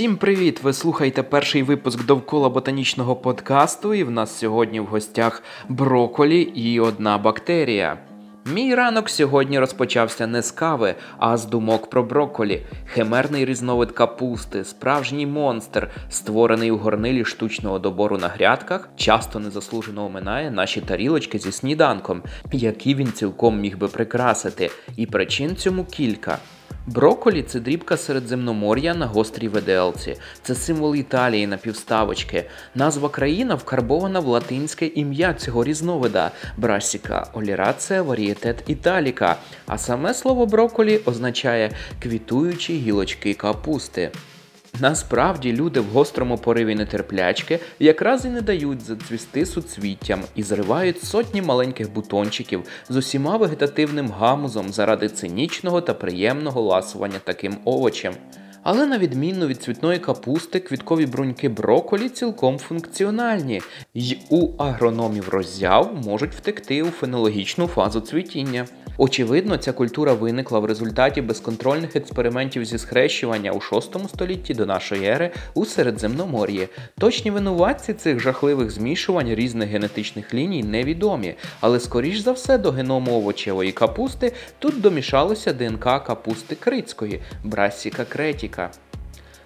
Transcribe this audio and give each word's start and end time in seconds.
Всім 0.00 0.16
привіт! 0.16 0.62
Ви 0.62 0.72
слухаєте 0.72 1.22
перший 1.22 1.62
випуск 1.62 2.06
довкола 2.06 2.48
ботанічного 2.48 3.16
подкасту, 3.16 3.94
і 3.94 4.04
в 4.04 4.10
нас 4.10 4.38
сьогодні 4.38 4.80
в 4.80 4.86
гостях 4.86 5.42
броколі 5.68 6.40
і 6.40 6.80
одна 6.80 7.18
бактерія. 7.18 7.98
Мій 8.54 8.74
ранок 8.74 9.10
сьогодні 9.10 9.58
розпочався 9.58 10.26
не 10.26 10.42
з 10.42 10.50
кави, 10.50 10.94
а 11.18 11.36
з 11.36 11.46
думок 11.46 11.90
про 11.90 12.02
броколі. 12.02 12.62
Химерний 12.86 13.44
різновид 13.44 13.92
капусти, 13.92 14.64
справжній 14.64 15.26
монстр, 15.26 15.90
створений 16.10 16.70
у 16.70 16.76
горнилі 16.76 17.24
штучного 17.24 17.78
добору 17.78 18.18
на 18.18 18.28
грядках, 18.28 18.88
часто 18.96 19.38
незаслужено 19.38 20.04
оминає 20.04 20.50
наші 20.50 20.80
тарілочки 20.80 21.38
зі 21.38 21.52
сніданком, 21.52 22.22
які 22.52 22.94
він 22.94 23.12
цілком 23.12 23.60
міг 23.60 23.78
би 23.78 23.88
прикрасити. 23.88 24.70
І 24.96 25.06
причин 25.06 25.56
цьому 25.56 25.84
кілька. 25.84 26.38
Броколі 26.86 27.42
це 27.42 27.60
дрібка 27.60 27.96
середземномор'я 27.96 28.94
на 28.94 29.06
гострій 29.06 29.48
Веделці. 29.48 30.16
Це 30.42 30.54
символ 30.54 30.96
Італії 30.96 31.46
на 31.46 31.56
півставочки. 31.56 32.44
Назва 32.74 33.08
країна 33.08 33.54
вкарбована 33.54 34.20
в 34.20 34.26
латинське 34.26 34.86
ім'я 34.86 35.34
цього 35.34 35.64
різновида 35.64 36.30
брасіка 36.56 37.26
олірація 37.32 38.02
варієтет 38.02 38.64
італіка. 38.66 39.36
А 39.66 39.78
саме 39.78 40.14
слово 40.14 40.46
броколі 40.46 41.00
означає 41.06 41.70
квітуючі 42.02 42.76
гілочки 42.76 43.34
капусти. 43.34 44.10
Насправді 44.80 45.52
люди 45.52 45.80
в 45.80 45.84
гострому 45.84 46.38
пориві 46.38 46.74
нетерплячки 46.74 47.58
якраз 47.78 48.24
і 48.24 48.28
не 48.28 48.40
дають 48.40 48.80
зацвісти 48.80 49.46
суцвіттям 49.46 50.22
і 50.34 50.42
зривають 50.42 51.04
сотні 51.04 51.42
маленьких 51.42 51.92
бутончиків 51.92 52.62
з 52.88 52.96
усіма 52.96 53.36
вегетативним 53.36 54.10
гамузом 54.10 54.72
заради 54.72 55.08
цинічного 55.08 55.80
та 55.80 55.94
приємного 55.94 56.60
ласування 56.60 57.18
таким 57.24 57.56
овочем. 57.64 58.14
Але 58.62 58.86
на 58.86 58.98
відміну 58.98 59.46
від 59.46 59.62
цвітної 59.62 59.98
капусти, 59.98 60.60
квіткові 60.60 61.06
бруньки 61.06 61.48
броколі 61.48 62.08
цілком 62.08 62.58
функціональні, 62.58 63.62
й 63.94 64.18
у 64.30 64.48
агрономів 64.58 65.28
роззяв 65.28 65.94
можуть 66.04 66.34
втекти 66.34 66.82
у 66.82 66.86
фенологічну 66.86 67.66
фазу 67.66 68.00
цвітіння. 68.00 68.66
Очевидно, 69.02 69.56
ця 69.56 69.72
культура 69.72 70.12
виникла 70.12 70.58
в 70.58 70.64
результаті 70.64 71.22
безконтрольних 71.22 71.96
експериментів 71.96 72.64
зі 72.64 72.78
схрещування 72.78 73.52
у 73.52 73.60
6 73.60 74.08
столітті 74.08 74.54
до 74.54 74.66
нашої 74.66 75.06
ери 75.06 75.30
у 75.54 75.64
Середземномор'ї. 75.64 76.68
Точні 76.98 77.30
винуватці 77.30 77.94
цих 77.94 78.20
жахливих 78.20 78.70
змішувань 78.70 79.34
різних 79.34 79.68
генетичних 79.68 80.34
ліній 80.34 80.62
невідомі, 80.62 81.34
але 81.60 81.80
скоріш 81.80 82.18
за 82.18 82.32
все 82.32 82.58
до 82.58 82.70
геному 82.70 83.12
овочевої 83.16 83.72
капусти 83.72 84.32
тут 84.58 84.80
домішалося 84.80 85.52
ДНК 85.52 85.84
капусти 85.84 86.54
крицької 86.54 87.20
брасіка 87.44 88.04
кретіка. 88.50 88.70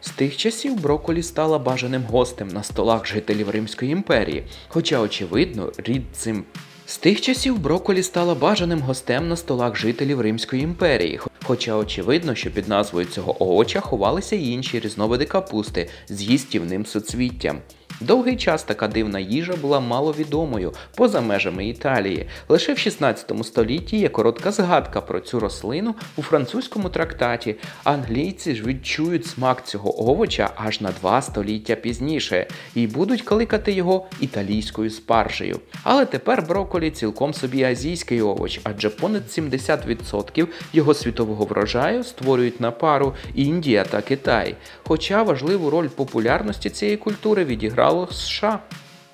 З 0.00 0.10
тих 0.10 0.36
часів 0.36 0.80
броколі 0.80 1.22
стала 1.22 1.58
бажаним 1.58 2.02
гостем 2.02 2.48
на 2.48 2.62
столах 2.62 3.06
жителів 3.06 3.50
Римської 3.50 3.92
імперії, 3.92 4.44
хоча, 4.68 5.00
очевидно, 5.00 5.72
рід 5.78 6.02
цим 6.12 6.44
з 6.86 6.98
тих 6.98 7.20
часів 7.20 7.58
броколі 7.58 8.02
стала 8.02 8.34
бажаним 8.34 8.80
гостем 8.80 9.28
на 9.28 9.36
столах 9.36 9.76
жителів 9.76 10.20
Римської 10.20 10.62
імперії, 10.62 11.20
хоча 11.44 11.76
очевидно, 11.76 12.34
що 12.34 12.50
під 12.50 12.68
назвою 12.68 13.06
цього 13.06 13.42
овоча 13.42 13.80
ховалися 13.80 14.36
й 14.36 14.52
інші 14.52 14.80
різновиди 14.80 15.24
капусти 15.24 15.88
з 16.08 16.22
їстівним 16.22 16.86
суцвіттям. 16.86 17.58
Довгий 18.00 18.36
час 18.36 18.62
така 18.62 18.88
дивна 18.88 19.20
їжа 19.20 19.56
була 19.56 19.80
маловідомою 19.80 20.72
поза 20.94 21.20
межами 21.20 21.68
Італії. 21.68 22.26
Лише 22.48 22.72
в 22.72 22.78
16 22.78 23.32
столітті 23.42 23.96
є 23.96 24.08
коротка 24.08 24.52
згадка 24.52 25.00
про 25.00 25.20
цю 25.20 25.40
рослину 25.40 25.94
у 26.16 26.22
французькому 26.22 26.88
трактаті. 26.88 27.56
Англійці 27.84 28.54
ж 28.54 28.64
відчують 28.64 29.26
смак 29.26 29.66
цього 29.66 30.10
овоча 30.10 30.50
аж 30.56 30.80
на 30.80 30.90
два 30.90 31.22
століття 31.22 31.74
пізніше 31.74 32.46
і 32.74 32.86
будуть 32.86 33.22
кликати 33.22 33.72
його 33.72 34.06
італійською 34.20 34.90
спаржею. 34.90 35.60
Але 35.82 36.06
тепер 36.06 36.44
броколі 36.48 36.90
цілком 36.90 37.34
собі 37.34 37.64
азійський 37.64 38.22
овоч, 38.22 38.60
адже 38.64 38.90
понад 38.90 39.22
70% 39.22 40.46
його 40.72 40.94
світового 40.94 41.44
врожаю 41.44 42.04
створюють 42.04 42.60
на 42.60 42.70
пару 42.70 43.14
Індія 43.34 43.84
та 43.84 44.02
Китай. 44.02 44.56
Хоча 44.84 45.22
важливу 45.22 45.70
роль 45.70 45.88
популярності 45.88 46.70
цієї 46.70 46.96
культури 46.96 47.44
відіграв 47.44 47.81
стало 47.82 48.06
США. 48.12 48.60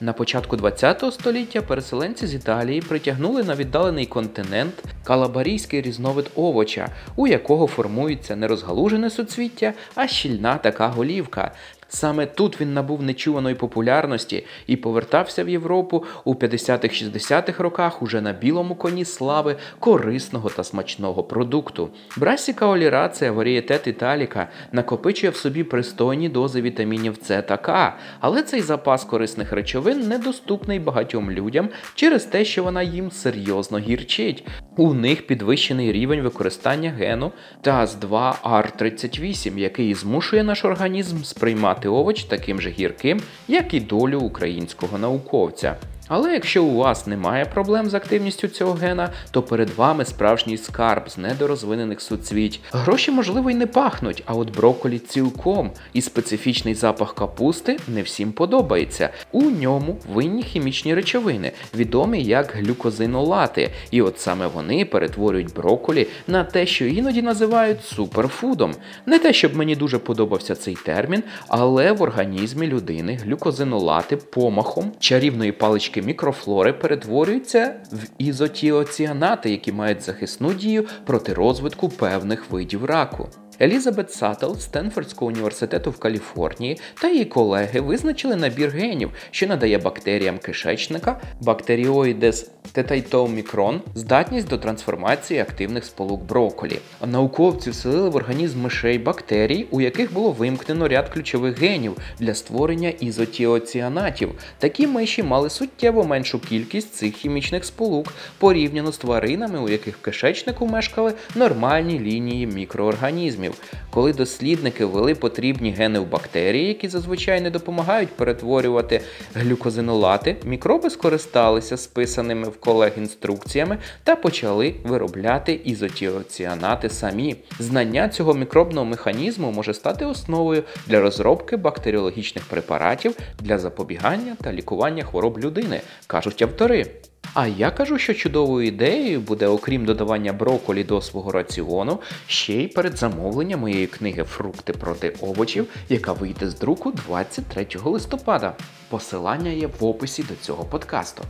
На 0.01 0.13
початку 0.13 0.57
ХХ 0.57 1.13
століття 1.13 1.63
переселенці 1.63 2.27
з 2.27 2.35
Італії 2.35 2.81
притягнули 2.81 3.45
на 3.45 3.55
віддалений 3.55 4.07
континент 4.07 4.75
калабарійський 5.05 5.83
різновид 5.83 6.31
овоча, 6.37 6.89
у 7.17 7.27
якого 7.27 7.67
формується 7.67 8.37
не 8.37 8.49
розгалужене 8.49 9.11
суцвіття, 9.11 9.73
а 9.95 10.07
щільна 10.07 10.59
така 10.59 10.89
голівка. 10.89 11.53
Саме 11.89 12.27
тут 12.27 12.61
він 12.61 12.75
набув 12.75 13.03
нечуваної 13.03 13.55
популярності 13.55 14.45
і 14.67 14.77
повертався 14.77 15.45
в 15.45 15.49
Європу 15.49 16.05
у 16.25 16.35
50-60-х 16.35 17.63
роках 17.63 18.03
уже 18.03 18.21
на 18.21 18.33
білому 18.33 18.75
коні 18.75 19.05
слави 19.05 19.57
корисного 19.79 20.51
та 20.51 20.65
смачного 20.65 21.23
продукту. 21.23 21.91
Брасіка 22.17 22.67
олірація 22.67 23.33
варієтет 23.33 23.87
італіка 23.87 24.49
накопичує 24.73 25.31
в 25.31 25.37
собі 25.37 25.65
пристойні 25.65 26.29
дози 26.29 26.63
вітамінів 26.63 27.19
С 27.23 27.43
та 27.43 27.57
К, 27.57 27.97
але 28.21 28.43
цей 28.43 28.61
запас 28.61 29.05
корисних 29.05 29.53
речовин 29.53 30.09
недоступний 30.09 30.79
багатьом 30.79 31.31
людям 31.31 31.69
через 31.95 32.25
те, 32.25 32.45
що 32.45 32.65
вона 32.65 32.83
їм 32.83 33.11
серйозно 33.11 33.79
гірчить. 33.79 34.47
У 34.77 34.95
них 34.95 35.27
підвищений 35.27 35.93
рівень 35.93 36.21
використання 36.21 36.91
гену 36.91 37.33
ТАЗ2Р38, 37.63 39.59
який 39.59 39.95
змушує 39.95 40.45
наш 40.45 40.65
організм 40.65 41.23
сприймати 41.23 41.78
овоч 41.87 42.25
таким 42.25 42.61
же 42.61 42.71
гірким, 42.71 43.21
як 43.49 43.75
і 43.75 43.81
долю 43.81 44.21
українського 44.21 44.99
науковця. 44.99 45.77
Але 46.09 46.33
якщо 46.33 46.65
у 46.65 46.77
вас 46.77 47.07
немає 47.07 47.45
проблем 47.45 47.91
з 47.91 47.95
активністю 47.95 48.49
цього 48.49 48.73
гена, 48.73 49.11
то 49.31 49.43
перед 49.43 49.71
вами 49.71 50.05
справжній 50.05 50.57
скарб 50.57 51.11
з 51.11 51.19
недорозвинених 51.19 52.01
суцвіть. 52.01 52.61
Гроші, 52.73 53.11
можливо, 53.11 53.51
й 53.51 53.55
не 53.55 53.67
пахнуть, 53.67 54.23
а 54.27 54.35
от 54.35 54.57
броколі 54.57 54.99
цілком. 54.99 55.71
І 55.93 56.03
специфічний 56.03 56.75
запах 56.75 57.15
капусти 57.15 57.79
не 57.89 58.03
всім 58.03 58.33
подобається. 58.33 59.11
У 59.33 59.43
ньому 59.43 59.97
винні 60.13 60.43
хімічні 60.43 60.95
речовини, 60.95 61.53
відомі 61.75 62.23
як 62.23 62.55
глюкозинолати. 62.57 63.71
І 63.91 64.03
от 64.03 64.21
саме 64.21 64.47
вони 64.47 64.85
перетворюють 64.85 65.55
броколі 65.55 66.07
на 66.27 66.45
те, 66.45 66.67
що 66.67 66.85
іноді 66.85 67.23
називають 67.23 67.85
суперфудом. 67.85 68.75
Не 69.07 69.19
те, 69.19 69.33
щоб 69.33 69.57
мені 69.57 69.77
дуже 69.77 69.99
подобався 69.99 70.55
цей 70.55 70.75
термін, 70.75 71.23
але 71.49 71.93
в 71.93 72.03
організмі 72.03 72.67
людини 72.67 73.21
глюкозинолати 73.25 74.17
помахом 74.17 74.93
чарівної 74.99 75.53
палички 75.53 75.98
залишки 75.99 76.03
мікрофлори 76.03 76.73
перетворюються 76.73 77.75
в 77.93 78.07
ізотіоціанати, 78.19 79.51
які 79.51 79.73
мають 79.73 80.03
захисну 80.03 80.53
дію 80.53 80.87
проти 81.05 81.35
розвитку 81.35 81.89
певних 81.89 82.51
видів 82.51 82.85
раку. 82.85 83.29
Елізабет 83.61 84.13
Саттл 84.13 84.53
з 84.53 84.63
Стенфордського 84.63 85.27
університету 85.27 85.91
в 85.91 85.99
Каліфорнії 85.99 86.81
та 87.01 87.09
її 87.09 87.25
колеги 87.25 87.81
визначили 87.81 88.37
набір 88.37 88.71
генів, 88.71 89.11
що 89.31 89.47
надає 89.47 89.79
бактеріям 89.79 90.39
кишечника 90.39 91.21
бактеріоїдес 91.41 92.51
тетайтомікрон 92.73 93.81
здатність 93.95 94.49
до 94.49 94.59
трансформації 94.59 95.41
активних 95.41 95.85
сполук 95.85 96.23
броколі. 96.23 96.79
Науковці 97.07 97.71
вселили 97.71 98.09
в 98.09 98.17
організм 98.17 98.61
мишей 98.61 98.99
бактерій, 98.99 99.67
у 99.71 99.81
яких 99.81 100.13
було 100.13 100.31
вимкнено 100.31 100.89
ряд 100.89 101.09
ключових 101.09 101.59
генів 101.59 101.97
для 102.21 102.35
створення 102.35 102.89
ізотіоціанатів. 102.89 104.31
Такі 104.59 104.87
миші 104.87 105.23
мали 105.23 105.51
суттєво 105.51 106.05
меншу 106.05 106.39
кількість 106.39 106.95
цих 106.95 107.15
хімічних 107.15 107.65
сполук 107.65 108.13
порівняно 108.39 108.93
з 108.93 108.99
тваринами, 108.99 109.59
у 109.59 109.69
яких 109.69 109.97
в 109.97 110.01
кишечнику 110.01 110.67
мешкали 110.67 111.13
нормальні 111.35 112.01
лінії 112.01 112.47
мікроорганізмів 112.47 113.48
організмів, 113.49 113.85
коли 113.91 114.13
дослідники 114.13 114.85
ввели 114.85 115.15
потрібні 115.15 115.71
гени 115.73 115.99
в 115.99 116.11
бактерії, 116.11 116.69
які 116.69 116.89
зазвичай 116.89 117.41
не 117.41 117.51
допомагають 117.51 118.09
перетворювати 118.09 119.01
глюкозинолати, 119.35 120.37
мікроби 120.45 120.91
скористалися 120.91 121.77
списаними 121.77 122.49
в 122.49 122.61
колег 122.61 122.93
інструкціями 122.97 123.79
та 124.05 124.17
почали 124.17 124.75
виробляти 124.85 125.61
ізотіоціанати 125.65 126.91
самі. 126.91 127.37
Знання 127.59 128.09
цього 128.09 128.35
мікробного 128.35 128.87
механізму 128.87 129.51
може 129.51 129.75
стати 129.75 130.05
основою 130.05 130.63
для 130.87 131.01
розробки 131.01 131.57
бактеріологічних 131.57 132.45
препаратів 132.45 133.17
для 133.41 133.59
запобігання 133.59 134.37
та 134.43 134.53
лікування 134.53 135.05
хвороб 135.05 135.39
людини, 135.39 135.81
кажуть 136.07 136.43
автори. 136.43 136.87
А 137.35 137.47
я 137.47 137.71
кажу, 137.71 137.99
що 137.99 138.15
чудовою 138.15 138.67
ідеєю 138.67 139.21
буде, 139.21 139.47
окрім 139.47 139.85
додавання 139.85 140.33
броколі 140.33 140.85
до 140.85 141.03
свого 141.03 141.33
раціону, 141.33 142.01
ще 142.27 142.55
й 142.55 142.69
передзамовлення 142.69 143.57
моєї 143.57 143.87
книги 143.87 144.25
Фрукти 144.25 144.73
проти 144.73 145.15
овочів, 145.21 145.67
яка 145.89 146.13
вийде 146.13 146.51
з 146.51 146.59
друку 146.59 146.93
23 146.93 147.67
листопада. 147.85 148.55
Посилання 148.89 149.51
є 149.51 149.67
в 149.81 149.85
описі 149.85 150.23
до 150.23 150.35
цього 150.35 150.65
подкасту. 150.65 151.23